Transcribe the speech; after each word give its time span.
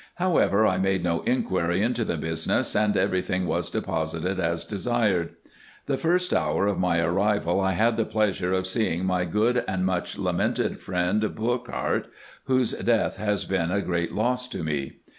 However, 0.15 0.65
I 0.65 0.79
made 0.79 1.03
no 1.03 1.21
inquiry 1.27 1.83
into 1.83 2.03
the 2.03 2.17
business, 2.17 2.75
and 2.75 2.97
every 2.97 3.21
thing 3.21 3.45
was 3.45 3.69
deposited 3.69 4.39
as 4.39 4.65
desired. 4.65 5.35
The 5.85 5.95
first 5.95 6.33
hour 6.33 6.65
of 6.65 6.79
my 6.79 6.99
arrival 7.01 7.59
I 7.59 7.73
had 7.73 7.97
the 7.97 8.03
pleasure 8.05 8.51
of 8.51 8.65
seeing 8.65 9.05
my 9.05 9.25
good 9.25 9.63
and 9.67 9.85
much 9.85 10.17
lamented 10.17 10.79
friend, 10.79 11.21
Burckhardt, 11.35 12.07
whose 12.45 12.71
death 12.71 13.17
has 13.17 13.45
been 13.45 13.69
a 13.69 13.83
great 13.83 14.11
loss 14.11 14.47
to 14.47 14.63
me. 14.63 15.01